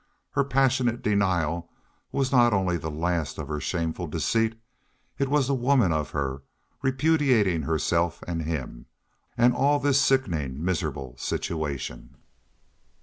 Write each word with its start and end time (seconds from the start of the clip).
Her 0.31 0.43
passionate 0.43 1.03
denial 1.03 1.69
was 2.11 2.31
not 2.31 2.53
only 2.53 2.75
the 2.75 2.89
last 2.89 3.37
of 3.37 3.47
her 3.49 3.59
shameful 3.59 4.07
deceit; 4.07 4.59
it 5.19 5.29
was 5.29 5.45
the 5.45 5.53
woman 5.53 5.91
of 5.91 6.09
her, 6.09 6.41
repudiating 6.81 7.61
herself 7.61 8.23
and 8.27 8.41
him, 8.41 8.87
and 9.37 9.53
all 9.53 9.77
this 9.77 10.01
sickening, 10.01 10.65
miserable 10.65 11.15
situation. 11.19 12.15